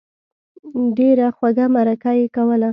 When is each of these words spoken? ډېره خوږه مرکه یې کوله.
ډېره 0.97 1.27
خوږه 1.35 1.65
مرکه 1.75 2.11
یې 2.19 2.25
کوله. 2.35 2.69